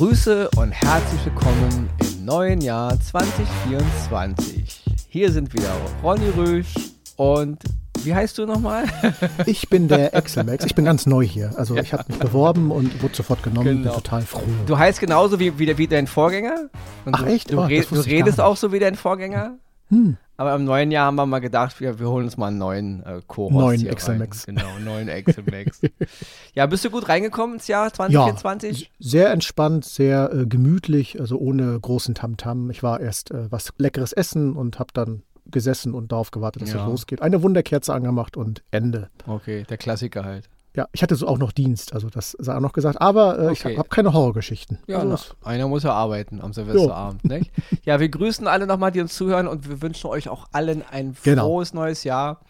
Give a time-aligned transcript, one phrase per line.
[0.00, 4.82] Grüße und herzlich willkommen im neuen Jahr 2024.
[5.10, 5.70] Hier sind wieder
[6.02, 6.72] Ronny Rüsch
[7.16, 7.58] und
[8.02, 8.84] wie heißt du nochmal?
[9.44, 10.64] Ich bin der Excel-Max.
[10.64, 11.52] Ich bin ganz neu hier.
[11.58, 13.66] Also ich habe mich beworben und wurde sofort genommen.
[13.66, 13.92] Genau.
[13.92, 14.40] Bin total froh.
[14.64, 16.70] Du heißt genauso wie, wie, wie dein Vorgänger.
[17.04, 17.52] Und Ach du, echt?
[17.52, 19.58] Du, oh, red, du redest auch so wie dein Vorgänger.
[19.90, 20.16] Hm.
[20.40, 23.04] Aber im neuen Jahr haben wir mal gedacht, wir, wir holen uns mal einen neuen
[23.04, 24.46] äh, Co-Host Neuen Excel Max.
[24.46, 25.82] Genau, neuen Excel Max.
[26.54, 28.80] ja, bist du gut reingekommen ins Jahr 2024?
[28.80, 32.68] Ja, sehr entspannt, sehr äh, gemütlich, also ohne großen Tamtam.
[32.68, 32.70] -Tam.
[32.70, 36.72] Ich war erst äh, was leckeres essen und habe dann gesessen und darauf gewartet, dass
[36.72, 36.84] ja.
[36.84, 37.20] es losgeht.
[37.20, 39.10] Eine Wunderkerze angemacht und Ende.
[39.26, 40.48] Okay, der Klassiker halt.
[40.76, 43.48] Ja, ich hatte so auch noch Dienst, also das sei auch noch gesagt, aber äh,
[43.48, 43.72] okay.
[43.72, 44.78] ich habe keine Horrorgeschichten.
[44.86, 47.50] Ja, also na, einer muss ja arbeiten am Silvesterabend, nicht?
[47.84, 51.16] Ja, wir grüßen alle nochmal, die uns zuhören und wir wünschen euch auch allen ein
[51.24, 51.46] genau.
[51.46, 52.40] frohes neues Jahr.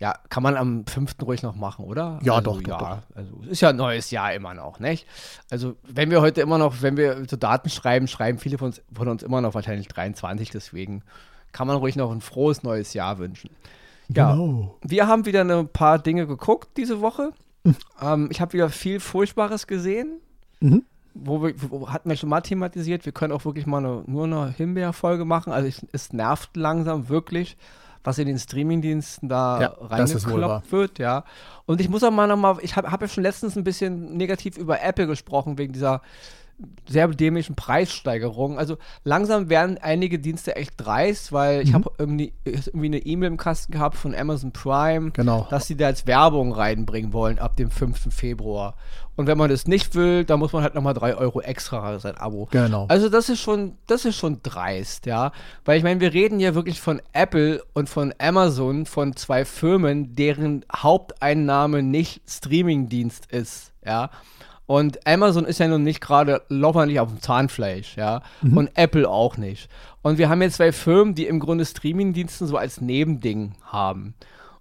[0.00, 1.16] Ja, kann man am 5.
[1.22, 2.20] ruhig noch machen, oder?
[2.22, 2.98] Ja, also, doch, ja, doch.
[3.16, 5.06] Also ist ja ein neues Jahr immer noch, nicht?
[5.50, 8.80] Also, wenn wir heute immer noch, wenn wir so Daten schreiben, schreiben viele von uns,
[8.92, 11.02] von uns immer noch wahrscheinlich 23, deswegen
[11.50, 13.50] kann man ruhig noch ein frohes neues Jahr wünschen.
[14.08, 14.76] Ja, genau.
[14.82, 17.32] wir haben wieder ein paar Dinge geguckt diese Woche.
[17.68, 17.76] Mhm.
[18.00, 20.20] Ähm, ich habe wieder viel Furchtbares gesehen.
[20.60, 20.84] Mhm.
[21.14, 24.24] Wo wir, wo, hatten wir schon mal thematisiert, wir können auch wirklich mal eine, nur
[24.24, 25.52] eine Himbeer-Folge machen.
[25.52, 27.56] Also ich, es nervt langsam wirklich,
[28.04, 31.24] was in den Streamingdiensten da ja, reingekloppt wird, ja.
[31.66, 34.56] Und ich muss auch mal nochmal, ich habe hab ja schon letztens ein bisschen negativ
[34.56, 36.02] über Apple gesprochen, wegen dieser
[36.88, 38.58] sehr dämlichen Preissteigerungen.
[38.58, 41.74] Also langsam werden einige Dienste echt dreist, weil ich mhm.
[41.74, 45.46] habe irgendwie, irgendwie, eine E-Mail im Kasten gehabt von Amazon Prime, genau.
[45.50, 48.12] dass sie da als Werbung reinbringen wollen ab dem 5.
[48.12, 48.74] Februar.
[49.14, 52.16] Und wenn man das nicht will, dann muss man halt nochmal 3 Euro extra sein
[52.16, 52.48] Abo.
[52.50, 52.86] Genau.
[52.88, 55.32] Also das ist schon, das ist schon dreist, ja.
[55.64, 60.14] Weil ich meine, wir reden ja wirklich von Apple und von Amazon, von zwei Firmen,
[60.14, 64.10] deren Haupteinnahme nicht Streamingdienst ist, ja.
[64.68, 68.20] Und Amazon ist ja nun nicht gerade locker nicht auf dem Zahnfleisch, ja.
[68.42, 68.56] Mhm.
[68.58, 69.70] Und Apple auch nicht.
[70.02, 74.12] Und wir haben jetzt zwei Firmen, die im Grunde Streamingdiensten so als Nebending haben.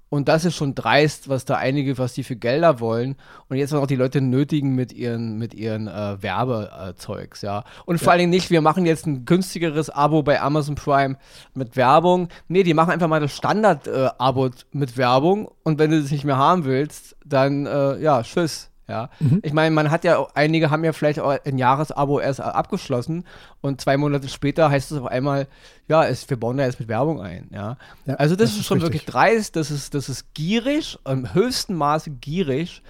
[0.08, 3.18] Und das ist schon dreist, was da einige, was die für Gelder wollen.
[3.50, 7.66] Und jetzt auch die Leute nötigen mit ihren, mit ihren äh, Werbezeugs, ja.
[7.86, 11.18] Und vor allen Dingen nicht, wir machen jetzt ein günstigeres Abo bei Amazon Prime
[11.54, 12.30] mit Werbung.
[12.48, 15.50] Nee, die machen einfach mal das Standard-Abo äh, mit Werbung.
[15.64, 18.72] Und wenn du das nicht mehr haben willst, dann, äh, ja, tschüss.
[18.88, 19.42] Ja, mhm.
[19.44, 23.26] ich meine, man hat ja, einige haben ja vielleicht auch ein Jahresabo erst abgeschlossen
[23.60, 25.48] und zwei Monate später heißt es auf einmal,
[25.90, 27.50] ja, es, wir bauen da jetzt mit Werbung ein.
[27.52, 29.02] Ja, ja also das, das ist, ist schon richtig.
[29.02, 32.82] wirklich dreist, das ist, das ist gierig, im höchsten Maße gierig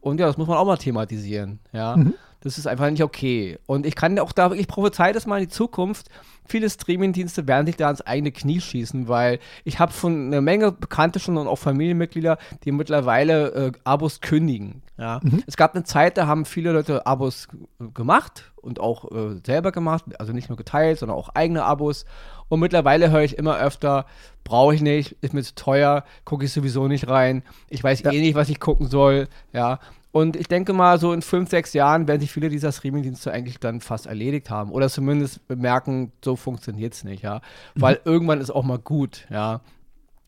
[0.00, 1.58] und ja, das muss man auch mal thematisieren.
[1.72, 2.14] Ja, mhm.
[2.40, 3.58] Das ist einfach nicht okay.
[3.66, 6.08] Und ich kann auch da, ich prophezei das mal in die Zukunft,
[6.46, 10.72] viele Streamingdienste werden sich da ans eigene Knie schießen, weil ich habe von einer Menge
[10.72, 14.82] Bekannte schon und auch Familienmitglieder, die mittlerweile äh, Abos kündigen.
[14.98, 15.20] Ja.
[15.22, 15.42] Mhm.
[15.46, 17.48] Es gab eine Zeit, da haben viele Leute Abos
[17.94, 22.04] gemacht und auch äh, selber gemacht, also nicht nur geteilt, sondern auch eigene Abos.
[22.48, 24.06] Und mittlerweile höre ich immer öfter,
[24.44, 28.12] brauche ich nicht, ist mir zu teuer, gucke ich sowieso nicht rein, ich weiß ja.
[28.12, 29.78] eh nicht, was ich gucken soll, ja.
[30.12, 33.60] Und ich denke mal, so in fünf, sechs Jahren werden sich viele dieser Streamingdienste eigentlich
[33.60, 34.72] dann fast erledigt haben.
[34.72, 37.40] Oder zumindest bemerken, so funktioniert es nicht, ja.
[37.76, 38.00] Weil mhm.
[38.04, 39.60] irgendwann ist auch mal gut, ja.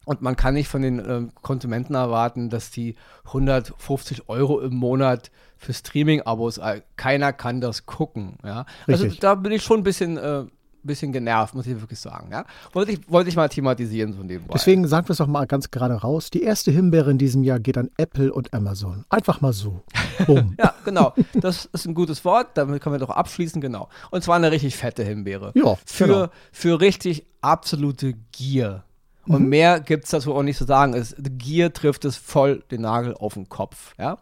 [0.05, 5.31] Und man kann nicht von den äh, Konsumenten erwarten, dass die 150 Euro im Monat
[5.57, 8.67] für Streaming-Abos, äh, keiner kann das gucken, ja.
[8.87, 9.09] Also Richtig.
[9.11, 10.45] Also da bin ich schon ein bisschen äh,
[10.87, 12.29] bisschen genervt, muss ich wirklich sagen.
[12.31, 12.45] Ja?
[12.73, 15.71] Wollte, ich, wollte ich mal thematisieren von dem Deswegen sagen wir es doch mal ganz
[15.71, 16.31] gerade raus.
[16.31, 19.05] Die erste Himbeere in diesem Jahr geht an Apple und Amazon.
[19.09, 19.83] Einfach mal so.
[20.27, 20.55] Boom.
[20.59, 21.15] ja, genau.
[21.35, 22.49] Das ist ein gutes Wort.
[22.55, 23.89] Damit können wir doch abschließen, genau.
[24.11, 25.53] Und zwar eine richtig fette Himbeere.
[25.55, 26.27] Ja, für, genau.
[26.53, 28.85] für richtig absolute Gier.
[29.27, 29.49] Und mhm.
[29.49, 30.95] mehr gibt es dazu auch nicht zu sagen.
[30.95, 33.95] Es, Gier trifft es voll den Nagel auf den Kopf.
[33.99, 34.19] Ja?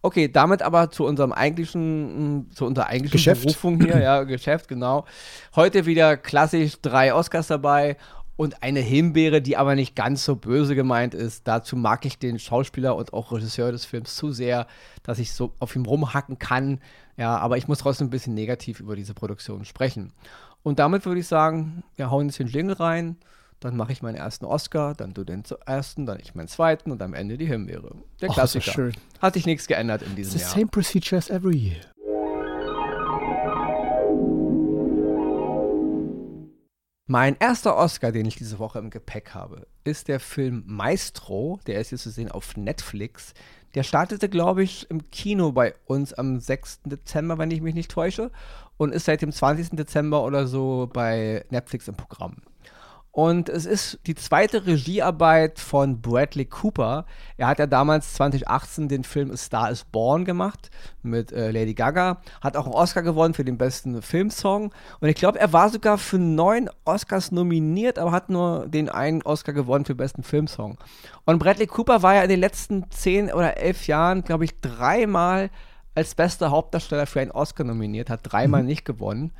[0.00, 3.42] Okay, damit aber zu unserem eigentlichen, zu unserer eigentlichen Geschäft.
[3.42, 5.06] Berufung hier, ja, Geschäft, genau.
[5.56, 7.96] Heute wieder klassisch drei Oscars dabei
[8.36, 11.48] und eine Himbeere, die aber nicht ganz so böse gemeint ist.
[11.48, 14.66] Dazu mag ich den Schauspieler und auch Regisseur des Films zu sehr,
[15.02, 16.80] dass ich so auf ihm rumhacken kann.
[17.16, 20.12] Ja, aber ich muss trotzdem ein bisschen negativ über diese Produktion sprechen.
[20.62, 23.16] Und damit würde ich sagen, wir hauen jetzt den Jingle rein
[23.60, 27.00] dann mache ich meinen ersten Oscar, dann du den ersten, dann ich meinen zweiten und
[27.02, 27.94] am Ende die Himbeere.
[28.20, 28.72] Der Och, Klassiker.
[28.72, 28.92] schön.
[29.20, 30.50] Hat sich nichts geändert in diesem It's Jahr.
[30.50, 31.80] The same procedure as every year.
[37.06, 41.60] Mein erster Oscar, den ich diese Woche im Gepäck habe, ist der Film Maestro.
[41.66, 43.34] Der ist jetzt zu sehen auf Netflix.
[43.74, 46.80] Der startete, glaube ich, im Kino bei uns am 6.
[46.84, 48.30] Dezember, wenn ich mich nicht täusche.
[48.78, 49.76] Und ist seit dem 20.
[49.76, 52.36] Dezember oder so bei Netflix im Programm.
[53.14, 57.06] Und es ist die zweite Regiearbeit von Bradley Cooper.
[57.36, 60.68] Er hat ja damals 2018 den Film A Star is Born gemacht
[61.04, 62.20] mit äh, Lady Gaga.
[62.40, 64.74] Hat auch einen Oscar gewonnen für den besten Filmsong.
[64.98, 69.22] Und ich glaube, er war sogar für neun Oscars nominiert, aber hat nur den einen
[69.22, 70.76] Oscar gewonnen für den besten Filmsong.
[71.24, 75.50] Und Bradley Cooper war ja in den letzten zehn oder elf Jahren, glaube ich, dreimal
[75.94, 78.66] als bester Hauptdarsteller für einen Oscar nominiert, hat dreimal mhm.
[78.66, 79.32] nicht gewonnen.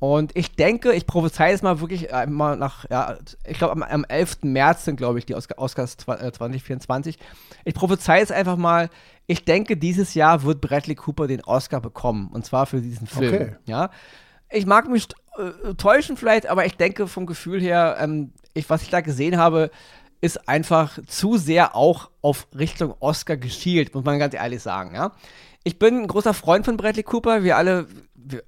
[0.00, 4.04] Und ich denke, ich prophezei es mal wirklich einmal nach, ja, ich glaube am, am
[4.04, 4.38] 11.
[4.42, 7.16] März sind, glaube ich, die Oscars 2024.
[7.16, 7.22] Äh,
[7.66, 8.88] ich prophezei es einfach mal,
[9.26, 12.30] ich denke, dieses Jahr wird Bradley Cooper den Oscar bekommen.
[12.32, 13.34] Und zwar für diesen Film.
[13.34, 13.56] Okay.
[13.66, 13.90] Ja.
[14.48, 15.06] Ich mag mich
[15.36, 19.36] äh, täuschen vielleicht, aber ich denke vom Gefühl her, ähm, ich, was ich da gesehen
[19.36, 19.70] habe,
[20.22, 25.12] ist einfach zu sehr auch auf Richtung Oscar geschielt, muss man ganz ehrlich sagen, ja.
[25.62, 27.44] Ich bin ein großer Freund von Bradley Cooper.
[27.44, 27.86] Wir alle,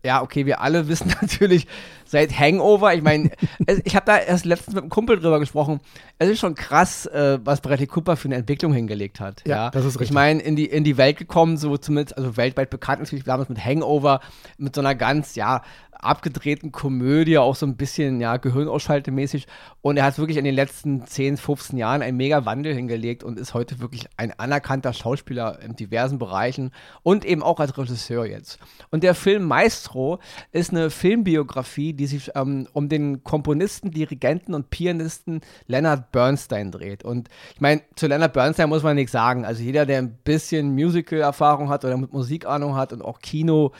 [0.05, 1.67] ja, okay, wir alle wissen natürlich
[2.13, 2.95] seit Hangover.
[2.95, 3.31] Ich meine,
[3.85, 5.81] ich habe da erst letztens mit einem Kumpel drüber gesprochen.
[6.19, 9.43] Es ist schon krass, äh, was Bradley Cooper für eine Entwicklung hingelegt hat.
[9.47, 9.71] Ja, ja.
[9.71, 10.11] das ist richtig.
[10.11, 13.49] Ich meine, in die, in die Welt gekommen, so zumindest, also weltweit bekannt natürlich damals
[13.49, 14.21] mit Hangover,
[14.59, 15.63] mit so einer ganz, ja,
[16.03, 19.47] abgedrehten Komödie, auch so ein bisschen, ja, Gehirnausschaltemäßig.
[19.81, 23.39] Und er hat wirklich in den letzten 10, 15 Jahren einen mega Wandel hingelegt und
[23.39, 26.73] ist heute wirklich ein anerkannter Schauspieler in diversen Bereichen
[27.03, 28.59] und eben auch als Regisseur jetzt.
[28.91, 30.19] Und der Film Maestro
[30.51, 37.05] ist eine Filmbiografie, die sich ähm, um den Komponisten, Dirigenten und Pianisten Leonard Bernstein dreht.
[37.05, 39.45] Und ich meine, zu Leonard Bernstein muss man nichts sagen.
[39.45, 43.73] Also jeder, der ein bisschen Musical-Erfahrung hat oder mit Musikahnung hat und auch Kino,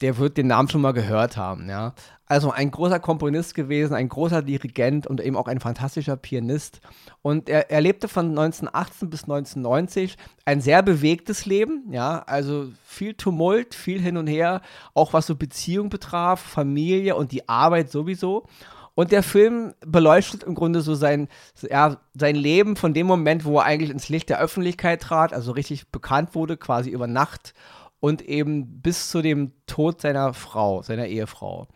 [0.00, 1.94] der wird den Namen schon mal gehört haben, ja.
[2.28, 6.80] Also ein großer Komponist gewesen, ein großer Dirigent und eben auch ein fantastischer Pianist.
[7.22, 13.14] Und er, er lebte von 1918 bis 1990 ein sehr bewegtes Leben, ja, also viel
[13.14, 14.60] Tumult, viel hin und her,
[14.92, 18.46] auch was so Beziehung betraf, Familie und die Arbeit sowieso.
[18.94, 21.28] Und der Film beleuchtet im Grunde so sein,
[21.62, 25.52] ja, sein Leben von dem Moment, wo er eigentlich ins Licht der Öffentlichkeit trat, also
[25.52, 27.54] richtig bekannt wurde, quasi über Nacht
[28.00, 31.68] und eben bis zu dem Tod seiner Frau, seiner Ehefrau.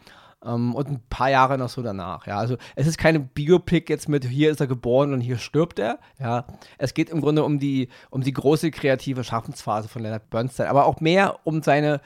[0.45, 2.27] Um, ähm, und ein paar Jahre noch so danach.
[2.27, 5.79] Ja, also es ist keine Biopic jetzt mit hier ist er geboren und hier stirbt
[5.79, 5.99] er.
[6.19, 6.47] Ja,
[6.79, 10.87] es geht im Grunde um die um die große kreative Schaffensphase von Leonard Bernstein, aber
[10.87, 12.01] auch mehr um seine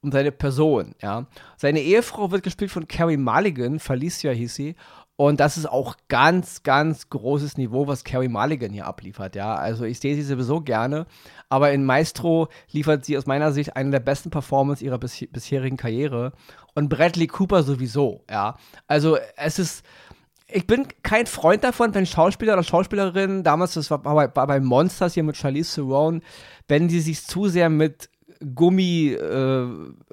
[0.00, 0.94] um seine Person.
[1.02, 1.26] Ja,
[1.56, 4.76] seine Ehefrau wird gespielt von Carrie Mulligan, Felicia hieß sie,
[5.16, 9.54] und das ist auch ganz, ganz großes Niveau, was Carrie Mulligan hier abliefert, ja.
[9.54, 11.06] Also ich sehe sie sowieso gerne,
[11.48, 15.76] aber in Maestro liefert sie aus meiner Sicht eine der besten Performances ihrer bis bisherigen
[15.76, 16.32] Karriere.
[16.74, 18.56] Und Bradley Cooper sowieso, ja.
[18.88, 19.84] Also es ist,
[20.48, 25.14] ich bin kein Freund davon, wenn Schauspieler oder Schauspielerinnen, damals, das war bei, bei Monsters
[25.14, 26.22] hier mit Charlize Theron,
[26.66, 28.10] wenn die sich zu sehr mit
[28.54, 29.66] Gummi, äh,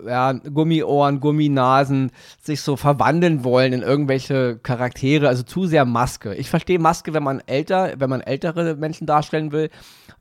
[0.05, 2.11] ja, Gummiohren, Gumminasen
[2.41, 6.35] sich so verwandeln wollen in irgendwelche Charaktere, also zu sehr Maske.
[6.35, 9.69] Ich verstehe Maske, wenn man älter, wenn man ältere Menschen darstellen will,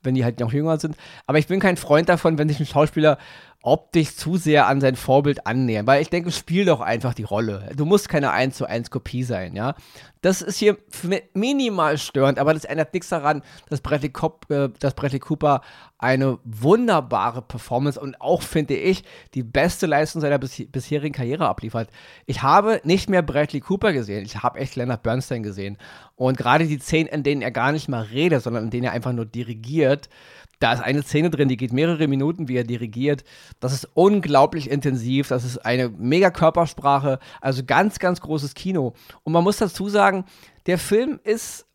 [0.02, 0.96] wenn die halt noch jünger sind.
[1.26, 3.18] Aber ich bin kein Freund davon, wenn sich ein Schauspieler
[3.62, 7.70] optisch zu sehr an sein Vorbild annähern, weil ich denke, spiel doch einfach die Rolle.
[7.76, 9.74] Du musst keine 1 zu 1 Kopie sein, ja.
[10.22, 10.76] Das ist hier
[11.32, 15.62] minimal störend, aber das ändert nichts daran, dass Bradley, Cop, äh, dass Bradley Cooper
[15.98, 19.02] eine wunderbare Performance und auch, finde ich,
[19.34, 21.88] die beste Leistung seiner bis bisherigen Karriere abliefert.
[22.26, 25.78] Ich habe nicht mehr Bradley Cooper gesehen, ich habe echt Leonard Bernstein gesehen.
[26.16, 28.92] Und gerade die Szenen, in denen er gar nicht mal redet, sondern in denen er
[28.92, 30.10] einfach nur dirigiert,
[30.60, 33.24] da ist eine Szene drin, die geht mehrere Minuten, wie er dirigiert.
[33.60, 35.28] Das ist unglaublich intensiv.
[35.28, 37.18] Das ist eine mega Körpersprache.
[37.40, 38.92] Also ganz, ganz großes Kino.
[39.22, 40.09] Und man muss dazu sagen,
[40.66, 41.66] der Film ist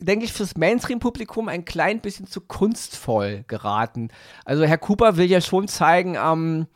[0.00, 4.08] denke ich, fürs Mainstream-Publikum ein klein bisschen zu kunstvoll geraten.
[4.44, 6.66] Also Herr Cooper will ja schon zeigen, ähm,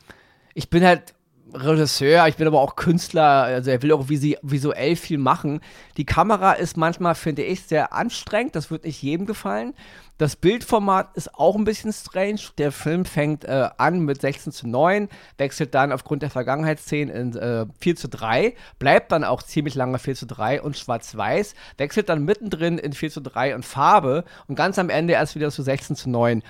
[0.53, 1.13] ich bin halt
[1.53, 5.61] Regisseur, ich bin aber auch Künstler, also er will auch visuell viel machen.
[5.95, 9.73] Die Kamera ist manchmal, finde ich, sehr anstrengend, das wird nicht jedem gefallen.
[10.17, 12.39] Das Bildformat ist auch ein bisschen strange.
[12.57, 17.35] Der Film fängt äh, an mit 16 zu 9, wechselt dann aufgrund der Vergangenheitsszenen in
[17.37, 22.09] äh, 4 zu 3, bleibt dann auch ziemlich lange 4 zu 3 und schwarz-weiß, wechselt
[22.09, 25.61] dann mittendrin in 4 zu 3 und Farbe und ganz am Ende erst wieder zu
[25.61, 26.41] 16 zu 9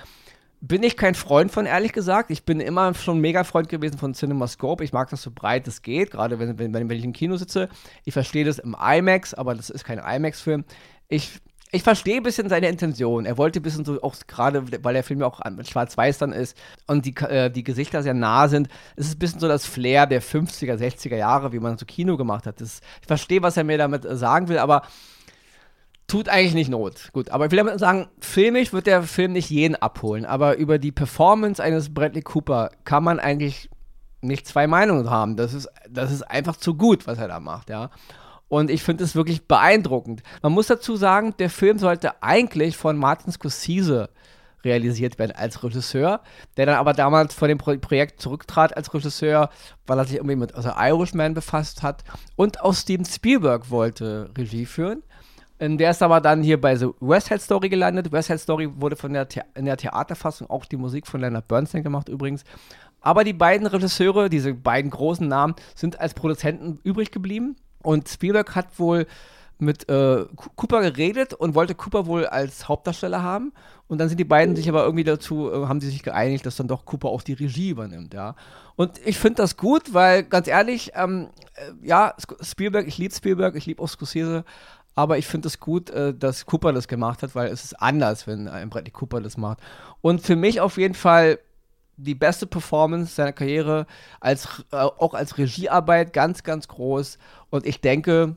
[0.60, 2.30] bin ich kein Freund von, ehrlich gesagt.
[2.30, 4.82] Ich bin immer schon mega Freund gewesen von CinemaScope.
[4.82, 7.68] Ich mag das so breit es geht, gerade wenn, wenn, wenn ich im Kino sitze.
[8.04, 10.64] Ich verstehe das im IMAX, aber das ist kein IMAX-Film.
[11.08, 11.38] Ich,
[11.70, 13.24] ich verstehe ein bisschen seine Intention.
[13.24, 16.32] Er wollte ein bisschen so, auch gerade, weil der Film ja auch mit Schwarz-Weiß dann
[16.32, 19.64] ist und die, äh, die Gesichter sehr nah sind, es ist ein bisschen so das
[19.64, 22.60] Flair der 50er, 60er Jahre, wie man so Kino gemacht hat.
[22.60, 24.82] Das, ich verstehe, was er mir damit äh, sagen will, aber
[26.08, 27.10] tut eigentlich nicht Not.
[27.12, 30.78] Gut, aber ich will damit sagen, filmisch wird der Film nicht jeden abholen, aber über
[30.78, 33.70] die Performance eines Bradley Cooper kann man eigentlich
[34.20, 35.36] nicht zwei Meinungen haben.
[35.36, 37.90] Das ist, das ist einfach zu gut, was er da macht, ja.
[38.48, 40.22] Und ich finde es wirklich beeindruckend.
[40.42, 44.08] Man muss dazu sagen, der Film sollte eigentlich von Martin Scorsese
[44.64, 46.20] realisiert werden als Regisseur,
[46.56, 49.50] der dann aber damals vor dem Pro Projekt zurücktrat als Regisseur,
[49.86, 52.02] weil er sich irgendwie mit also Irishman befasst hat
[52.34, 55.02] und auch Steven Spielberg wollte Regie führen.
[55.60, 58.12] Der ist aber dann hier bei The West Side Story gelandet.
[58.12, 61.82] West Side Story wurde von der in der Theaterfassung auch die Musik von Leonard Bernstein
[61.82, 62.44] gemacht übrigens.
[63.00, 67.56] Aber die beiden Regisseure, diese beiden großen Namen, sind als Produzenten übrig geblieben.
[67.82, 69.06] Und Spielberg hat wohl
[69.60, 70.24] mit äh,
[70.54, 73.52] Cooper geredet und wollte Cooper wohl als Hauptdarsteller haben.
[73.88, 76.56] Und dann sind die beiden sich aber irgendwie dazu, äh, haben sie sich geeinigt, dass
[76.56, 78.36] dann doch Cooper auch die Regie übernimmt, ja.
[78.76, 83.56] Und ich finde das gut, weil ganz ehrlich, ähm, äh, ja, Spielberg, ich liebe Spielberg,
[83.56, 84.44] ich liebe auch Scorsese,
[84.98, 88.26] aber ich finde es gut, äh, dass Cooper das gemacht hat, weil es ist anders,
[88.26, 89.60] wenn ein Bradley Cooper das macht.
[90.00, 91.38] Und für mich auf jeden Fall
[91.96, 93.86] die beste Performance seiner Karriere,
[94.18, 97.18] als, äh, auch als Regiearbeit ganz, ganz groß.
[97.48, 98.34] Und ich denke,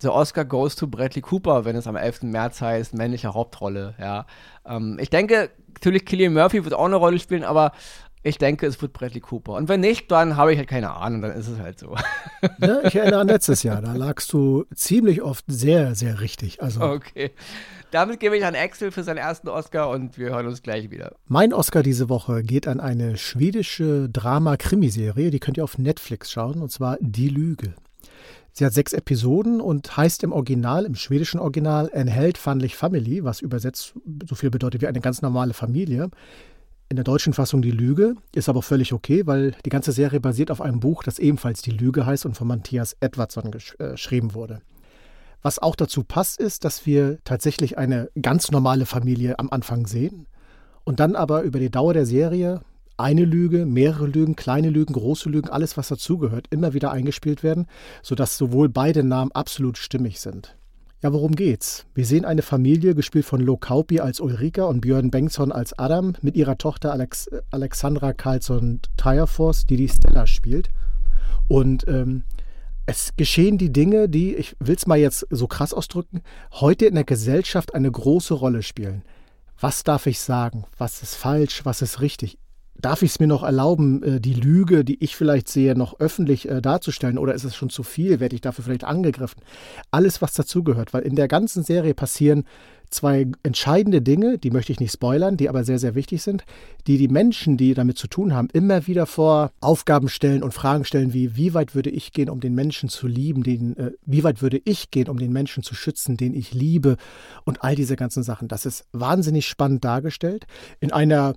[0.00, 2.22] The Oscar goes to Bradley Cooper, wenn es am 11.
[2.22, 4.26] März heißt, männliche Hauptrolle, ja.
[4.64, 7.72] Ähm, ich denke, natürlich Killian Murphy wird auch eine Rolle spielen, aber
[8.26, 9.52] ich denke, es wird Bradley Cooper.
[9.52, 11.94] Und wenn nicht, dann habe ich halt keine Ahnung, dann ist es halt so.
[12.60, 16.60] Ja, ich erinnere an letztes Jahr, da lagst du ziemlich oft sehr, sehr richtig.
[16.60, 17.30] Also okay.
[17.92, 21.14] Damit gebe ich an Axel für seinen ersten Oscar und wir hören uns gleich wieder.
[21.28, 26.60] Mein Oscar diese Woche geht an eine schwedische Drama-Krimiserie, die könnt ihr auf Netflix schauen,
[26.60, 27.74] und zwar Die Lüge.
[28.52, 33.40] Sie hat sechs Episoden und heißt im Original, im schwedischen Original, En Held Family, was
[33.40, 33.94] übersetzt
[34.28, 36.10] so viel bedeutet wie eine ganz normale Familie.
[36.88, 40.52] In der deutschen Fassung Die Lüge ist aber völlig okay, weil die ganze Serie basiert
[40.52, 44.60] auf einem Buch, das ebenfalls Die Lüge heißt und von Matthias Edwardson äh, geschrieben wurde.
[45.42, 50.28] Was auch dazu passt, ist, dass wir tatsächlich eine ganz normale Familie am Anfang sehen
[50.84, 52.60] und dann aber über die Dauer der Serie
[52.96, 57.66] eine Lüge, mehrere Lügen, kleine Lügen, große Lügen, alles, was dazugehört, immer wieder eingespielt werden,
[58.02, 60.56] sodass sowohl beide Namen absolut stimmig sind.
[61.06, 61.86] Ja, worum geht's?
[61.94, 66.14] Wir sehen eine Familie, gespielt von Lo Kauppi als Ulrika und Björn Bengtsson als Adam,
[66.20, 70.68] mit ihrer Tochter Alex Alexandra Carlsson Tirefors, die die Stella spielt.
[71.46, 72.24] Und ähm,
[72.86, 76.22] es geschehen die Dinge, die, ich will es mal jetzt so krass ausdrücken,
[76.54, 79.04] heute in der Gesellschaft eine große Rolle spielen.
[79.60, 80.64] Was darf ich sagen?
[80.76, 81.64] Was ist falsch?
[81.64, 82.36] Was ist richtig?
[82.80, 86.48] Darf ich es mir noch erlauben, äh, die Lüge, die ich vielleicht sehe, noch öffentlich
[86.48, 87.18] äh, darzustellen?
[87.18, 88.20] Oder ist es schon zu viel?
[88.20, 89.42] Werde ich dafür vielleicht angegriffen?
[89.90, 92.44] Alles, was dazugehört, weil in der ganzen Serie passieren
[92.90, 96.44] zwei entscheidende Dinge, die möchte ich nicht spoilern, die aber sehr, sehr wichtig sind,
[96.86, 100.84] die die Menschen, die damit zu tun haben, immer wieder vor Aufgaben stellen und Fragen
[100.84, 104.24] stellen wie, wie weit würde ich gehen, um den Menschen zu lieben, den, äh, wie
[104.24, 106.96] weit würde ich gehen, um den Menschen zu schützen, den ich liebe
[107.44, 108.48] und all diese ganzen Sachen.
[108.48, 110.46] Das ist wahnsinnig spannend dargestellt
[110.80, 111.34] in einer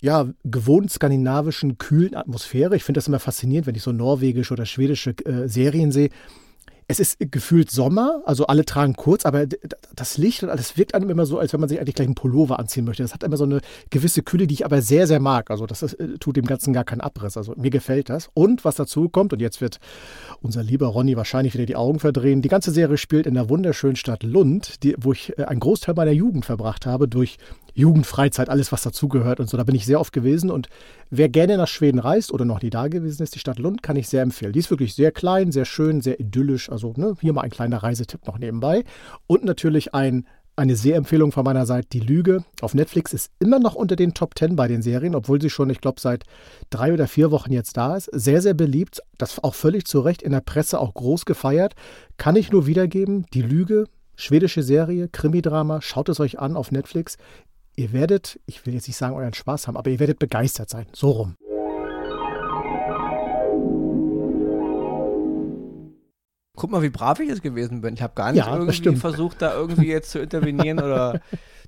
[0.00, 2.76] ja, gewohnt skandinavischen, kühlen Atmosphäre.
[2.76, 6.10] Ich finde das immer faszinierend, wenn ich so norwegische oder schwedische äh, Serien sehe
[6.88, 9.46] es ist gefühlt Sommer, also alle tragen kurz, aber
[9.96, 12.14] das Licht und alles wirkt einem immer so, als wenn man sich eigentlich gleich einen
[12.14, 13.02] Pullover anziehen möchte.
[13.02, 15.50] Das hat immer so eine gewisse Kühle, die ich aber sehr, sehr mag.
[15.50, 17.36] Also das ist, äh, tut dem Ganzen gar keinen Abriss.
[17.36, 18.30] Also mir gefällt das.
[18.34, 19.80] Und was dazu kommt, und jetzt wird
[20.40, 23.96] unser lieber Ronny wahrscheinlich wieder die Augen verdrehen, die ganze Serie spielt in der wunderschönen
[23.96, 27.36] Stadt Lund, die, wo ich äh, einen Großteil meiner Jugend verbracht habe, durch
[27.76, 29.56] Jugendfreizeit, alles was dazugehört und so.
[29.56, 30.68] Da bin ich sehr oft gewesen und
[31.10, 33.96] wer gerne nach Schweden reist oder noch nie da gewesen ist, die Stadt Lund kann
[33.96, 34.52] ich sehr empfehlen.
[34.52, 36.70] Die ist wirklich sehr klein, sehr schön, sehr idyllisch.
[36.76, 38.84] Also ne, hier mal ein kleiner Reisetipp noch nebenbei.
[39.26, 40.26] Und natürlich ein
[40.58, 44.38] eine Sehempfehlung von meiner Seite, Die Lüge auf Netflix ist immer noch unter den Top
[44.38, 46.24] 10 bei den Serien, obwohl sie schon, ich glaube, seit
[46.70, 48.08] drei oder vier Wochen jetzt da ist.
[48.10, 51.74] Sehr, sehr beliebt, das auch völlig zu Recht in der Presse auch groß gefeiert.
[52.16, 57.18] Kann ich nur wiedergeben, Die Lüge, schwedische Serie, Krimidrama, schaut es euch an auf Netflix
[57.76, 60.86] ihr werdet, ich will jetzt nicht sagen, euren Spaß haben, aber ihr werdet begeistert sein.
[60.92, 61.36] So rum.
[66.56, 67.94] Guck mal, wie brav ich jetzt gewesen bin.
[67.94, 71.20] Ich habe gar nicht ja, irgendwie versucht, da irgendwie jetzt zu intervenieren oder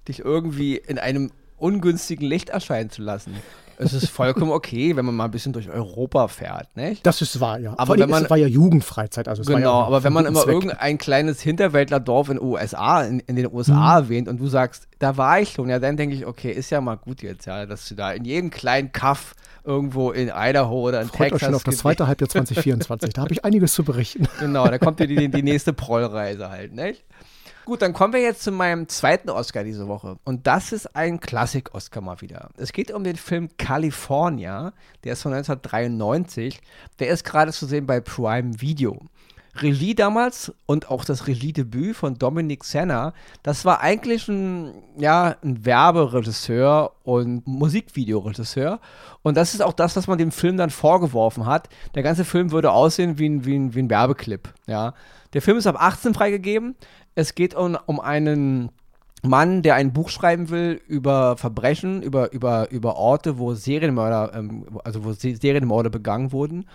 [0.09, 3.35] dich irgendwie in einem ungünstigen Licht erscheinen zu lassen
[3.79, 7.07] es ist vollkommen okay, wenn man mal ein bisschen durch Europa fährt, nicht?
[7.07, 7.75] Das ist wahr, ja.
[7.77, 10.55] Aber wenn man, es war ja Jugendfreizeit, also genau, ja aber wenn man immer Zweck.
[10.55, 14.05] irgendein kleines Hinterwäldlerdorf in USA, in, in den USA mhm.
[14.05, 16.81] erwähnt und du sagst, da war ich schon, ja, dann denke ich, okay, ist ja
[16.81, 21.03] mal gut jetzt, ja, dass du da in jedem kleinen Kaff irgendwo in Idaho oder
[21.03, 21.35] in Freut Texas.
[21.35, 24.27] Euch schon auf das zweite Halbjahr 2024, da habe ich einiges zu berichten.
[24.41, 27.05] Genau, da kommt dir die, die nächste Prollreise halt, nicht?
[27.69, 30.17] Gut, dann kommen wir jetzt zu meinem zweiten Oscar diese Woche.
[30.25, 32.49] Und das ist ein Klassik-Oscar mal wieder.
[32.57, 34.73] Es geht um den Film California.
[35.05, 36.63] Der ist von 1993.
[36.99, 39.03] Der ist gerade zu sehen bei Prime Video.
[39.61, 45.67] Regie damals und auch das Regiedebüt von Dominic Senna, das war eigentlich ein, ja, ein
[45.67, 48.81] Werberegisseur und Musikvideoregisseur.
[49.23, 51.69] Und das ist auch das, was man dem Film dann vorgeworfen hat.
[51.95, 54.55] Der ganze Film würde aussehen wie ein, wie ein, wie ein Werbeclip.
[54.67, 54.95] Ja.
[55.35, 56.75] Der Film ist ab 18 freigegeben.
[57.19, 58.71] Es geht um, um einen
[59.25, 64.67] Mann, der ein Buch schreiben will über Verbrechen, über, über, über Orte, wo Serienmörder, ähm,
[64.85, 66.69] also wo Serienmorde begangen wurden.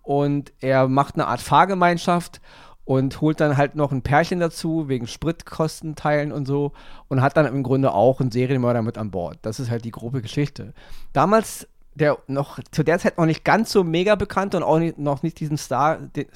[0.00, 2.40] Und er macht eine Art Fahrgemeinschaft
[2.86, 6.72] und holt dann halt noch ein Pärchen dazu, wegen Spritkostenteilen und so.
[7.08, 9.36] Und hat dann im Grunde auch einen Serienmörder mit an Bord.
[9.42, 10.72] Das ist halt die grobe Geschichte.
[11.12, 14.98] Damals der noch zu der Zeit noch nicht ganz so mega bekannt und auch nicht,
[14.98, 16.26] noch nicht diesen Star, den,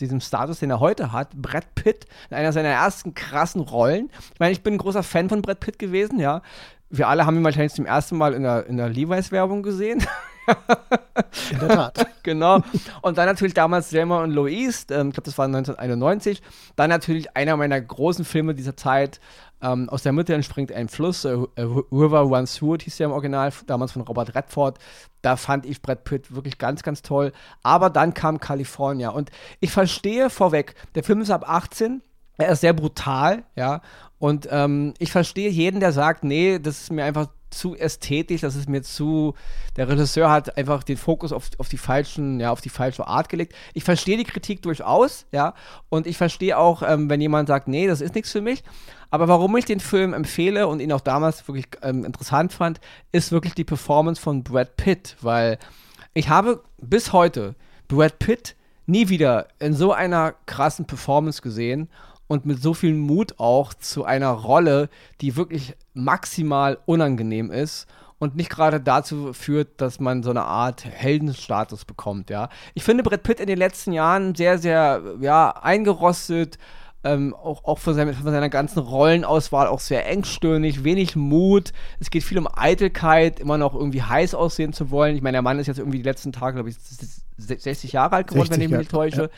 [0.00, 1.30] diesem Status, den er heute hat.
[1.34, 4.10] Brad Pitt in einer seiner ersten krassen Rollen.
[4.32, 6.42] Ich meine, ich bin ein großer Fan von Brad Pitt gewesen, ja.
[6.90, 10.06] Wir alle haben ihn wahrscheinlich zum ersten Mal in der, in der Levi's-Werbung gesehen.
[11.50, 12.06] In der Tat.
[12.22, 12.60] Genau.
[13.02, 16.42] Und dann natürlich damals Selma und Louise, ähm, ich glaube, das war 1991.
[16.76, 19.20] Dann natürlich einer meiner großen Filme dieser Zeit,
[19.62, 21.62] ähm, aus der Mitte entspringt ein Fluss, äh, äh,
[21.92, 24.78] River Runs Through hieß ja im Original, damals von Robert Redford.
[25.22, 27.32] Da fand ich Brad Pitt wirklich ganz, ganz toll.
[27.62, 29.10] Aber dann kam California.
[29.10, 32.02] Und ich verstehe vorweg, der Film ist ab 18,
[32.38, 33.82] er ist sehr brutal, ja.
[34.18, 38.56] Und ähm, ich verstehe jeden, der sagt, nee, das ist mir einfach zu ästhetisch, das
[38.56, 39.34] ist mir zu.
[39.76, 43.28] Der Regisseur hat einfach den Fokus auf, auf die falschen, ja, auf die falsche Art
[43.28, 43.54] gelegt.
[43.74, 45.54] Ich verstehe die Kritik durchaus, ja,
[45.88, 48.62] und ich verstehe auch, ähm, wenn jemand sagt, nee, das ist nichts für mich.
[49.10, 52.80] Aber warum ich den Film empfehle und ihn auch damals wirklich ähm, interessant fand,
[53.12, 55.58] ist wirklich die Performance von Brad Pitt, weil
[56.14, 57.54] ich habe bis heute
[57.88, 58.56] Brad Pitt
[58.86, 61.88] nie wieder in so einer krassen Performance gesehen
[62.32, 64.88] und mit so viel Mut auch zu einer Rolle,
[65.20, 67.86] die wirklich maximal unangenehm ist
[68.18, 72.48] und nicht gerade dazu führt, dass man so eine Art Heldenstatus bekommt, ja.
[72.72, 76.56] Ich finde Brad Pitt in den letzten Jahren sehr, sehr, ja, eingerostet,
[77.04, 81.74] ähm, auch, auch von, seinem, von, seiner ganzen Rollenauswahl auch sehr engstirnig, wenig Mut.
[82.00, 85.16] Es geht viel um Eitelkeit, immer noch irgendwie heiß aussehen zu wollen.
[85.16, 86.76] Ich meine, der Mann ist jetzt irgendwie die letzten Tage, glaube ich,
[87.36, 89.22] 60 Jahre alt geworden, 60, wenn ich mich nicht täusche.
[89.22, 89.28] Ja.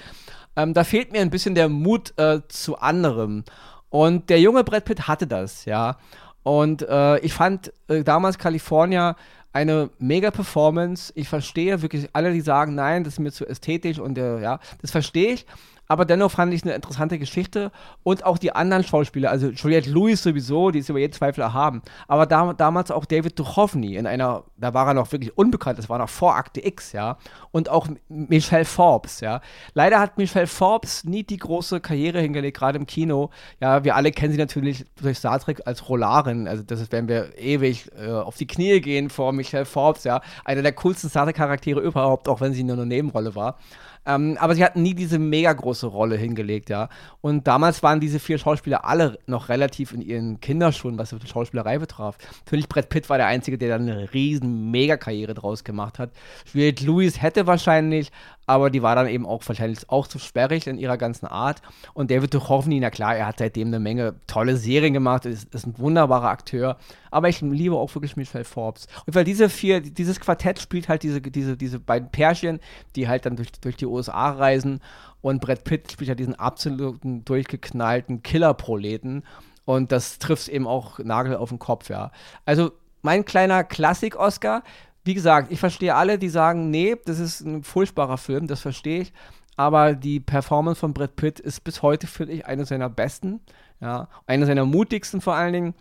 [0.57, 3.45] Ähm, da fehlt mir ein bisschen der Mut äh, zu anderem.
[3.91, 5.99] Und der junge Brad Pitt hatte das, ja.
[6.43, 9.17] Und äh, ich fand äh, damals California
[9.53, 11.13] eine mega Performance.
[11.15, 14.59] Ich verstehe wirklich alle, die sagen, nein, das ist mir zu ästhetisch und äh, ja,
[14.83, 15.47] das verstehe ich
[15.89, 17.71] aber dennoch fand ich eine interessante Geschichte.
[18.03, 21.83] Und auch die anderen Schauspieler, also Juliette Lewis sowieso, die ist über jeden Zweifel erhaben,
[22.09, 25.89] aber da, damals auch David Duchovny in einer, da war er noch wirklich unbekannt, das
[25.89, 27.19] war noch vor Akte X, ja,
[27.51, 29.41] und auch Michelle Forbes, ja.
[29.75, 34.11] Leider hat Michelle Forbes nie die große Karriere hingelegt, gerade im Kino, ja, wir alle
[34.11, 38.11] kennen sie natürlich durch Star Trek als Rollarin, also das ist, wenn wir ewig äh,
[38.11, 42.29] auf die Knie gehen vor Michelle Forbes, ja, einer der coolsten Star Trek Charaktere überhaupt,
[42.29, 43.59] auch wenn sie nur eine Nebenrolle war.
[44.07, 46.89] Ähm, aber sie hatten nie diese mega große Rolle hingelegt, ja.
[47.21, 51.79] Und damals waren diese vier Schauspieler alle noch relativ in ihren Kinderschuhen, was die Schauspielerei
[51.79, 52.19] betraf.
[52.45, 56.11] Natürlich, Brett Pitt war der Einzige, der dann eine riesen Mega-Karriere draus gemacht hat.
[56.53, 58.11] Juliette Lewis hätte wahrscheinlich,
[58.47, 61.63] aber die war dann eben auch wahrscheinlich auch zu sperrig in ihrer ganzen Art.
[61.95, 65.67] Und David Duchovny, na klar, er hat seitdem eine Menge tolle Serien gemacht, ist, ist
[65.67, 66.77] ein wunderbarer Akteur.
[67.11, 68.87] Aber ich liebe auch wirklich Michelle Forbes.
[69.07, 72.61] Und weil diese vier, dieses Quartett spielt halt diese, diese, diese beiden Pärchen,
[72.97, 74.81] die halt dann durch, durch die USA reisen.
[75.21, 79.25] Und Brad Pitt spielt ja diesen absoluten, durchgeknallten Killer-Proleten.
[79.65, 82.11] Und das trifft eben auch Nagel auf den Kopf, ja.
[82.45, 84.63] Also mein kleiner Klassik-Oscar
[85.05, 89.03] wie gesagt, ich verstehe alle, die sagen, nee, das ist ein furchtbarer Film, das verstehe
[89.03, 89.13] ich.
[89.57, 93.41] Aber die Performance von Brad Pitt ist bis heute, finde ich, eine seiner besten.
[93.81, 95.75] Ja, eine seiner mutigsten vor allen Dingen,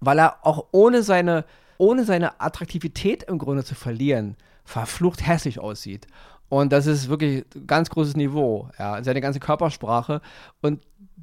[0.00, 1.44] weil er auch ohne seine,
[1.78, 6.06] ohne seine Attraktivität im Grunde zu verlieren, verflucht hässlich aussieht.
[6.50, 10.20] Und das ist wirklich ganz großes Niveau, ja, seine ganze Körpersprache.
[10.60, 10.80] Und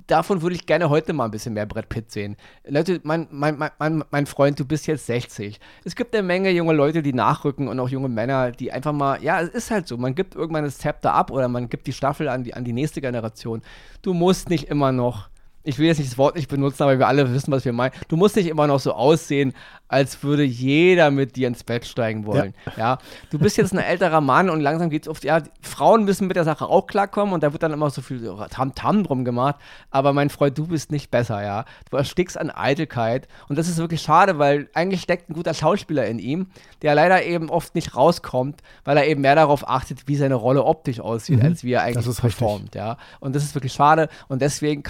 [0.07, 2.37] davon würde ich gerne heute mal ein bisschen mehr Brett Pitt sehen.
[2.65, 5.59] Leute, mein, mein, mein, mein Freund, du bist jetzt 60.
[5.83, 9.21] Es gibt eine Menge junge Leute, die nachrücken und auch junge Männer, die einfach mal,
[9.21, 11.93] ja, es ist halt so, man gibt irgendwann das Zepter ab oder man gibt die
[11.93, 13.61] Staffel an die, an die nächste Generation.
[14.01, 15.29] Du musst nicht immer noch
[15.63, 17.91] ich will jetzt nicht das Wort nicht benutzen, aber wir alle wissen, was wir meinen.
[18.07, 19.53] Du musst nicht immer noch so aussehen,
[19.89, 22.53] als würde jeder mit dir ins Bett steigen wollen.
[22.65, 22.73] Ja.
[22.77, 22.97] ja.
[23.31, 26.35] Du bist jetzt ein älterer Mann und langsam geht es oft, ja, Frauen müssen mit
[26.35, 29.55] der Sache auch klarkommen und da wird dann immer so viel Tamtam -Tam drum gemacht.
[29.91, 31.65] Aber mein Freund, du bist nicht besser, ja.
[31.89, 36.05] Du erstickst an Eitelkeit und das ist wirklich schade, weil eigentlich steckt ein guter Schauspieler
[36.05, 36.47] in ihm,
[36.81, 40.63] der leider eben oft nicht rauskommt, weil er eben mehr darauf achtet, wie seine Rolle
[40.63, 41.45] optisch aussieht, mhm.
[41.45, 42.97] als wie er eigentlich performt, ja.
[43.19, 44.83] Und das ist wirklich schade und deswegen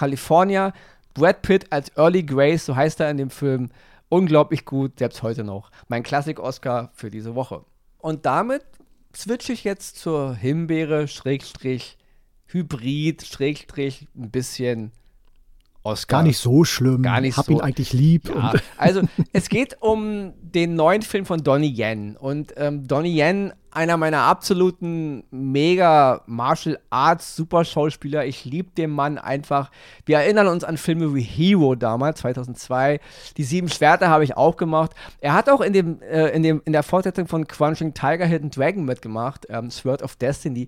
[1.13, 3.69] Brad Pitt als Early Grace, so heißt er in dem Film,
[4.10, 5.71] unglaublich gut, selbst heute noch.
[5.88, 7.63] Mein Klassik-Oscar für diese Woche.
[7.99, 8.63] Und damit
[9.15, 11.97] switche ich jetzt zur Himbeere, Schrägstrich,
[12.47, 14.91] Hybrid, Schrägstrich, ein bisschen
[15.88, 16.17] Oscar.
[16.17, 17.02] Gar nicht so schlimm.
[17.02, 17.54] Gar nicht Hab so.
[17.54, 18.30] ihn eigentlich lieb.
[18.30, 19.02] Ja, also
[19.34, 22.17] es geht um den neuen Film von Donnie Yen.
[22.17, 28.26] Und ähm, Donnie Yen, einer meiner absoluten mega Martial Arts Superschauspieler.
[28.26, 29.71] Ich liebe den Mann einfach.
[30.06, 33.00] Wir erinnern uns an Filme wie Hero damals, 2002.
[33.38, 34.91] Die Sieben Schwerter habe ich auch gemacht.
[35.21, 38.50] Er hat auch in, dem, äh, in, dem, in der Fortsetzung von Crunching Tiger Hidden
[38.50, 40.67] Dragon mitgemacht, ähm, Sword of Destiny.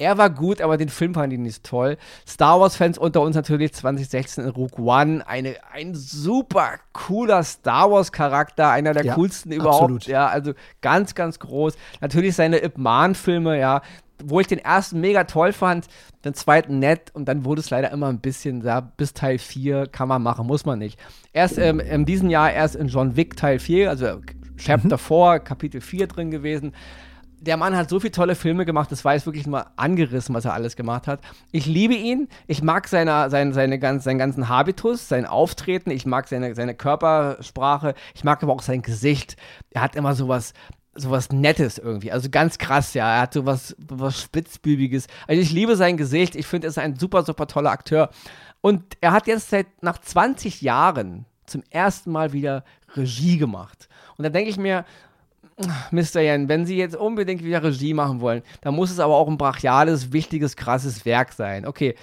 [0.00, 1.98] Er war gut, aber den Film fand ich nicht toll.
[2.26, 5.22] Star Wars-Fans unter uns natürlich 2016 in Rogue One.
[5.28, 9.82] Eine, ein super cooler Star Wars-Charakter, einer der Ja, coolsten überhaupt.
[9.82, 10.06] absolut.
[10.06, 11.74] Ja, also ganz, ganz groß.
[12.00, 13.82] Natürlich seine Ip Man-Filme, ja,
[14.24, 15.86] wo ich den ersten mega toll fand,
[16.24, 19.86] den zweiten nett und dann wurde es leider immer ein bisschen, ja, bis Teil 4
[19.86, 20.98] kann man machen, muss man nicht.
[21.34, 24.20] Erst ähm, in diesem Jahr erst in John Wick Teil 4, also
[24.56, 26.72] Chapter 4, Kapitel 4 drin gewesen
[27.40, 30.44] der Mann hat so viele tolle Filme gemacht, das war jetzt wirklich nur angerissen, was
[30.44, 31.20] er alles gemacht hat.
[31.52, 36.04] Ich liebe ihn, ich mag seine, seine, seine ganz, seinen ganzen Habitus, sein Auftreten, ich
[36.04, 39.36] mag seine, seine Körpersprache, ich mag aber auch sein Gesicht.
[39.70, 40.52] Er hat immer sowas,
[40.94, 43.14] sowas Nettes irgendwie, also ganz krass, ja.
[43.14, 45.06] Er hat sowas, was Spitzbübiges.
[45.26, 48.10] Also ich liebe sein Gesicht, ich finde, er ist ein super, super toller Akteur.
[48.60, 53.88] Und er hat jetzt seit nach 20 Jahren zum ersten Mal wieder Regie gemacht.
[54.18, 54.84] Und da denke ich mir,
[55.90, 56.20] Mr.
[56.20, 59.38] Yen, wenn Sie jetzt unbedingt wieder Regie machen wollen, dann muss es aber auch ein
[59.38, 61.66] brachiales, wichtiges, krasses Werk sein.
[61.66, 61.94] Okay,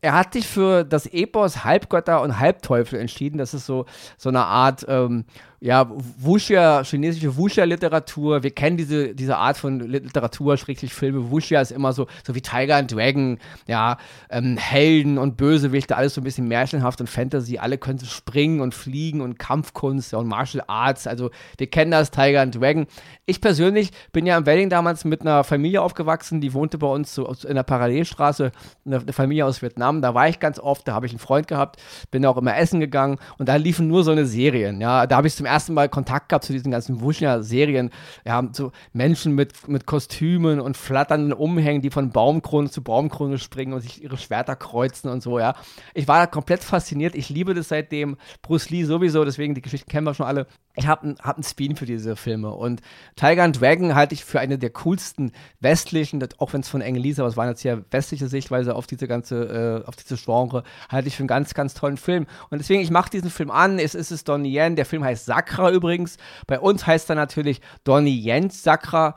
[0.00, 3.38] er hat sich für das Epos Halbgötter und Halbteufel entschieden.
[3.38, 3.86] Das ist so,
[4.18, 5.24] so eine Art, ähm,
[5.64, 8.42] ja, Wuxia, chinesische Wuxia-Literatur.
[8.42, 11.30] Wir kennen diese, diese Art von Literatur, schrägstrich Filme.
[11.30, 13.96] Wuxia ist immer so, so wie Tiger and Dragon, ja,
[14.28, 17.56] ähm, Helden und Bösewichte, alles so ein bisschen märchenhaft und Fantasy.
[17.56, 21.06] Alle können so springen und fliegen und Kampfkunst ja, und Martial Arts.
[21.06, 22.86] Also, wir kennen das, Tiger and Dragon.
[23.24, 27.14] Ich persönlich bin ja im Wedding damals mit einer Familie aufgewachsen, die wohnte bei uns
[27.14, 28.52] so in der Parallelstraße,
[28.84, 30.02] eine, Familie aus Vietnam.
[30.02, 32.80] Da war ich ganz oft, da habe ich einen Freund gehabt, bin auch immer essen
[32.80, 34.82] gegangen und da liefen nur so eine Serien.
[34.82, 37.90] Ja, da habe ich zum Mal Kontakt gehabt zu diesen ganzen Wuschner-Serien.
[38.24, 43.72] Ja, so Menschen mit, mit Kostümen und flatternden Umhängen, die von Baumkrone zu Baumkrone springen
[43.72, 45.54] und sich ihre Schwerter kreuzen und so, ja.
[45.94, 47.14] Ich war da komplett fasziniert.
[47.14, 48.16] Ich liebe das seitdem.
[48.42, 50.46] Bruce Lee sowieso, deswegen die Geschichten kennen wir schon alle.
[50.76, 52.80] Ich habe einen hab Spin für diese Filme und
[53.14, 57.06] Tiger and Dragon halte ich für eine der coolsten westlichen, auch wenn es von Engel
[57.06, 60.64] ist, aber es war jetzt hier westliche Sichtweise auf diese ganze, äh, auf diese Genre,
[60.88, 62.26] halte ich für einen ganz, ganz tollen Film.
[62.50, 65.26] Und deswegen, ich mache diesen Film an, es ist es Donnie Yen, der Film heißt
[65.26, 66.16] Sakra übrigens.
[66.48, 69.14] Bei uns heißt er natürlich Donnie Jens Sakra.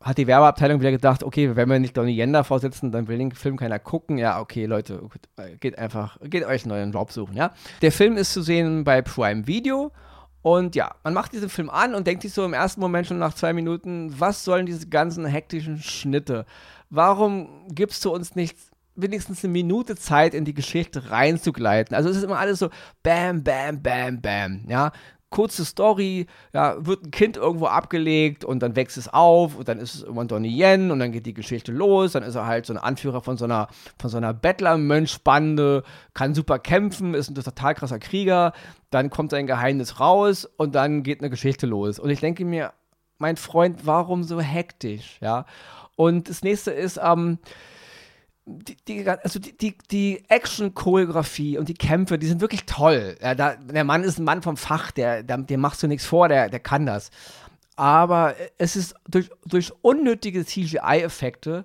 [0.00, 3.18] Hat die Werbeabteilung wieder gedacht, okay, wenn wir nicht Donnie Yen da vorsitzen, dann will
[3.18, 4.16] den Film keiner gucken.
[4.16, 5.00] Ja, okay, Leute,
[5.36, 7.52] äh, geht einfach, geht euch einen neuen Job suchen, ja.
[7.82, 9.90] Der Film ist zu sehen bei Prime Video.
[10.42, 13.18] Und ja, man macht diesen Film an und denkt sich so im ersten Moment schon
[13.18, 16.46] nach zwei Minuten, was sollen diese ganzen hektischen Schnitte?
[16.90, 18.56] Warum gibst du uns nicht
[18.94, 21.94] wenigstens eine Minute Zeit, in die Geschichte reinzugleiten?
[21.94, 22.70] Also es ist immer alles so
[23.02, 24.92] bam, bam, bam, bam, ja.
[25.30, 29.78] Kurze Story, ja, wird ein Kind irgendwo abgelegt und dann wächst es auf und dann
[29.78, 32.64] ist es irgendwann Donnie Yen und dann geht die Geschichte los, dann ist er halt
[32.64, 35.82] so ein Anführer von so einer, von so einer Bettler-Mönchbande,
[36.14, 38.52] kann super kämpfen, ist ein total krasser Krieger,
[38.90, 41.98] dann kommt sein Geheimnis raus und dann geht eine Geschichte los.
[41.98, 42.72] Und ich denke mir,
[43.18, 45.44] mein Freund, warum so hektisch, ja?
[45.96, 47.38] Und das nächste ist, ähm,
[48.48, 53.16] die, die, also die, die, die Action-Choreografie und die Kämpfe, die sind wirklich toll.
[53.20, 56.06] Ja, da, der Mann ist ein Mann vom Fach, der, der, dem machst du nichts
[56.06, 57.10] vor, der, der kann das.
[57.76, 61.64] Aber es ist durch, durch unnötige CGI-Effekte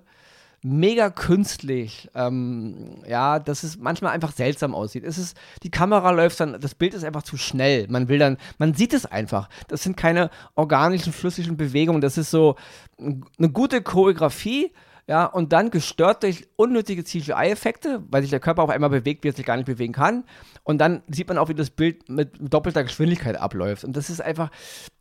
[0.62, 5.04] mega künstlich, ähm, ja, dass es manchmal einfach seltsam aussieht.
[5.04, 7.86] Es ist, die Kamera läuft dann, das Bild ist einfach zu schnell.
[7.88, 9.50] Man will dann, man sieht es einfach.
[9.68, 12.00] Das sind keine organischen, flüssigen Bewegungen.
[12.00, 12.56] Das ist so
[12.98, 14.72] eine gute Choreografie,
[15.06, 19.28] ja, und dann gestört durch unnötige CGI-Effekte, weil sich der Körper auf einmal bewegt, wie
[19.28, 20.24] er sich gar nicht bewegen kann.
[20.62, 23.84] Und dann sieht man auch, wie das Bild mit doppelter Geschwindigkeit abläuft.
[23.84, 24.50] Und das ist einfach,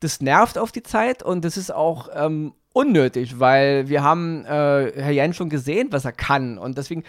[0.01, 4.91] das nervt auf die Zeit und das ist auch ähm, unnötig, weil wir haben äh,
[4.93, 6.57] Herr Jen schon gesehen, was er kann.
[6.57, 7.03] Und deswegen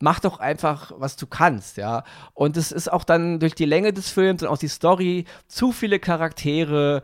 [0.00, 2.02] mach doch einfach, was du kannst, ja.
[2.34, 5.70] Und es ist auch dann durch die Länge des Films und auch die Story zu
[5.70, 7.02] viele Charaktere,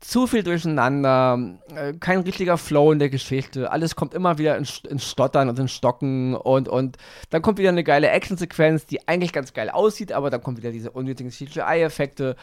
[0.00, 4.82] zu viel durcheinander, äh, kein richtiger Flow in der Geschichte, alles kommt immer wieder ins,
[4.88, 6.96] ins Stottern und ins Stocken und, und
[7.30, 10.70] dann kommt wieder eine geile Actionsequenz, die eigentlich ganz geil aussieht, aber dann kommt wieder
[10.70, 12.36] diese unnötigen CGI-Effekte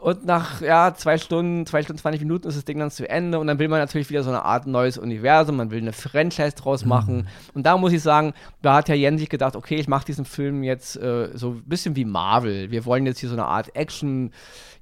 [0.00, 3.40] und nach, ja, zwei Stunden, zwei Stunden, 20 Minuten ist das Ding dann zu Ende
[3.40, 6.54] und dann will man natürlich wieder so eine Art neues Universum, man will eine Franchise
[6.54, 7.26] draus machen.
[7.54, 8.32] Und da muss ich sagen,
[8.62, 11.64] da hat Herr Jen sich gedacht, okay, ich mache diesen Film jetzt äh, so ein
[11.64, 12.70] bisschen wie Marvel.
[12.70, 14.32] Wir wollen jetzt hier so eine Art Action,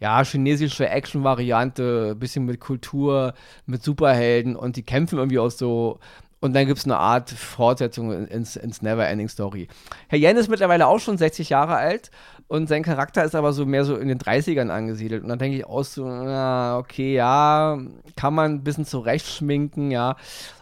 [0.01, 3.33] ja, chinesische Action-Variante, bisschen mit Kultur,
[3.65, 5.99] mit Superhelden und die kämpfen irgendwie auch so
[6.41, 9.69] Und dann gibt es eine Art Fortsetzung ins, ins Never-Ending Story.
[10.09, 12.11] Herr Yen ist mittlerweile auch schon 60 Jahre alt
[12.49, 15.23] und sein Charakter ist aber so mehr so in den 30ern angesiedelt.
[15.23, 17.79] Und dann denke ich auch so, na, okay, ja,
[18.15, 20.17] kann man ein bisschen zurechtschminken, ja.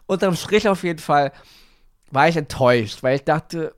[0.06, 1.32] Unterm Strich auf jeden Fall
[2.10, 3.74] war ich enttäuscht, weil ich dachte,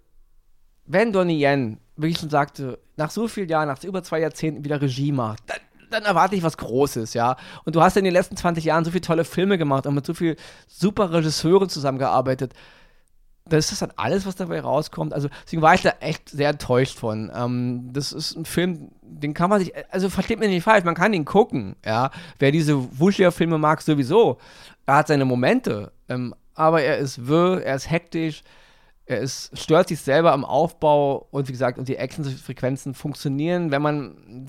[0.85, 4.81] wenn Donnie Yen wirklich schon sagte, nach so vielen Jahren, nach über zwei Jahrzehnten wieder
[4.81, 5.59] Regie macht, dann,
[5.91, 7.37] dann erwarte ich was Großes, ja.
[7.65, 10.07] Und du hast in den letzten 20 Jahren so viele tolle Filme gemacht und mit
[10.07, 10.37] so vielen
[10.69, 12.53] super Regisseuren zusammengearbeitet.
[13.49, 15.13] Das ist dann alles, was dabei rauskommt.
[15.13, 17.31] Also, deswegen war ich da echt sehr enttäuscht von.
[17.35, 20.95] Ähm, das ist ein Film, den kann man sich, also versteht mir nicht falsch, man
[20.95, 22.11] kann ihn gucken, ja.
[22.39, 24.39] Wer diese Wuschia-Filme mag, sowieso.
[24.87, 28.43] Er hat seine Momente, ähm, aber er ist wirr, er ist hektisch,
[29.09, 33.81] er ist, stört sich selber am Aufbau und wie gesagt, und die Action-Frequenzen funktionieren, wenn
[33.81, 34.49] man,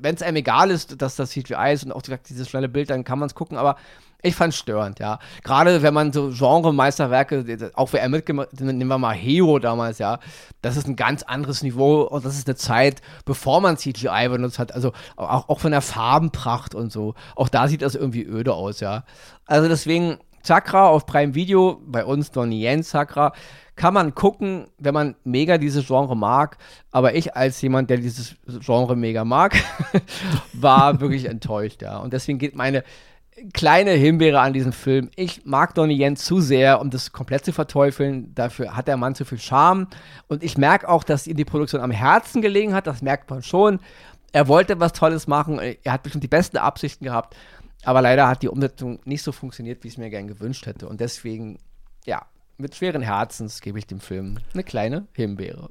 [0.00, 3.04] wenn es einem egal ist, dass das CGI ist und auch dieses schnelle Bild, dann
[3.04, 3.76] kann man es gucken, aber
[4.22, 5.18] ich fand es störend, ja.
[5.42, 10.18] Gerade wenn man so Genre-Meisterwerke, auch wer er mitgemacht nehmen wir mal Hero damals, ja,
[10.62, 14.58] das ist ein ganz anderes Niveau und das ist eine Zeit, bevor man CGI benutzt
[14.58, 17.14] hat, also auch, auch von der Farbenpracht und so.
[17.36, 19.04] Auch da sieht das irgendwie öde aus, ja.
[19.46, 23.32] Also deswegen, Chakra auf Prime Video, bei uns Donnie Yen Chakra,
[23.76, 26.58] kann man gucken, wenn man mega dieses Genre mag.
[26.90, 29.56] Aber ich als jemand, der dieses Genre mega mag,
[30.52, 31.98] war wirklich enttäuscht, ja.
[31.98, 32.84] Und deswegen geht meine
[33.52, 35.10] kleine Himbeere an diesem Film.
[35.16, 38.34] Ich mag Donnie Yen zu sehr, um das komplett zu verteufeln.
[38.34, 39.88] Dafür hat der Mann zu viel Charme.
[40.28, 42.86] Und ich merke auch, dass ihm die Produktion am Herzen gelegen hat.
[42.86, 43.80] Das merkt man schon.
[44.32, 45.58] Er wollte was Tolles machen.
[45.58, 47.36] Er hat bestimmt die besten Absichten gehabt.
[47.82, 50.88] Aber leider hat die Umsetzung nicht so funktioniert, wie ich es mir gern gewünscht hätte.
[50.88, 51.58] Und deswegen,
[52.04, 52.26] ja,
[52.58, 55.70] mit schweren Herzens gebe ich dem Film eine kleine Himbeere.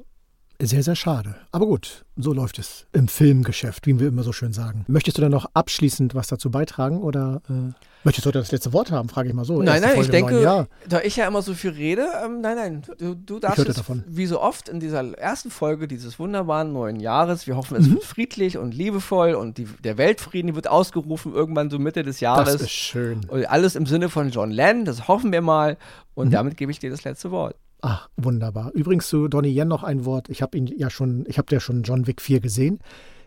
[0.61, 1.35] Sehr, sehr schade.
[1.53, 4.83] Aber gut, so läuft es im Filmgeschäft, wie wir immer so schön sagen.
[4.89, 7.71] Möchtest du dann noch abschließend was dazu beitragen oder äh,
[8.03, 9.61] möchtest du das letzte Wort haben, frage ich mal so.
[9.61, 12.81] Nein, nein, Folge ich denke, da ich ja immer so viel rede, ähm, nein, nein,
[12.97, 14.03] du, du darfst es, davon.
[14.05, 17.93] wie so oft in dieser ersten Folge dieses wunderbaren neuen Jahres, wir hoffen, es mhm.
[17.93, 22.51] wird friedlich und liebevoll und die, der Weltfrieden wird ausgerufen irgendwann so Mitte des Jahres.
[22.51, 23.21] Das ist schön.
[23.29, 25.77] Und alles im Sinne von John Lennon, das hoffen wir mal
[26.15, 26.31] und mhm.
[26.31, 27.55] damit gebe ich dir das letzte Wort.
[27.81, 28.71] Ach, wunderbar.
[28.73, 30.29] Übrigens zu Donnie Yen noch ein Wort.
[30.29, 32.79] Ich habe ihn ja schon, ich habe ja schon John Wick 4 gesehen.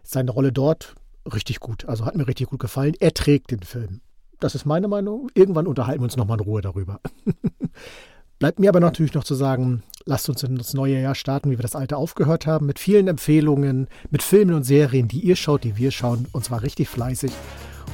[0.02, 0.94] Seine Rolle dort
[1.32, 1.86] richtig gut.
[1.86, 2.94] Also hat mir richtig gut gefallen.
[3.00, 4.00] Er trägt den Film.
[4.40, 5.30] Das ist meine Meinung.
[5.34, 7.00] Irgendwann unterhalten wir uns nochmal in Ruhe darüber.
[8.38, 11.58] Bleibt mir aber natürlich noch zu sagen, lasst uns in das neue Jahr starten, wie
[11.58, 15.62] wir das alte aufgehört haben, mit vielen Empfehlungen, mit Filmen und Serien, die ihr schaut,
[15.62, 17.30] die wir schauen, und zwar richtig fleißig.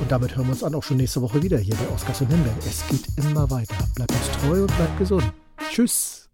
[0.01, 2.29] Und damit hören wir uns dann auch schon nächste Woche wieder hier bei Oscars und
[2.29, 2.59] Himbeeren.
[2.61, 3.77] Es geht immer weiter.
[3.95, 5.33] Bleibt uns treu und bleibt gesund.
[5.71, 6.28] Tschüss.